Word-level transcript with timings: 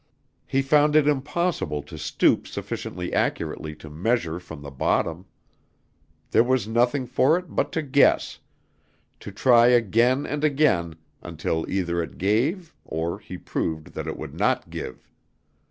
He 0.47 0.63
found 0.63 0.95
it 0.95 1.07
impossible 1.07 1.83
to 1.83 1.95
stoop 1.95 2.47
sufficiently 2.47 3.13
accurately 3.13 3.75
to 3.75 3.87
measure 3.87 4.39
from 4.39 4.63
the 4.63 4.71
bottom. 4.71 5.27
There 6.31 6.43
was 6.43 6.67
nothing 6.67 7.05
for 7.05 7.37
it 7.37 7.45
but 7.53 7.71
to 7.73 7.83
guess 7.83 8.39
to 9.19 9.31
try 9.31 9.67
again 9.67 10.25
and 10.25 10.43
again 10.43 10.95
until 11.21 11.69
either 11.69 12.01
it 12.01 12.17
gave 12.17 12.73
or 12.83 13.19
he 13.19 13.37
proved 13.37 13.93
that 13.93 14.07
it 14.07 14.17
would 14.17 14.33
not 14.33 14.71
give. 14.71 15.07